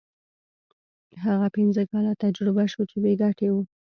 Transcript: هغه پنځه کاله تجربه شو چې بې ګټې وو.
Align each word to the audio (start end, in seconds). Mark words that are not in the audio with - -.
هغه 1.25 1.47
پنځه 1.57 1.81
کاله 1.91 2.13
تجربه 2.23 2.63
شو 2.71 2.81
چې 2.89 2.97
بې 3.03 3.13
ګټې 3.21 3.49
وو. 3.53 3.63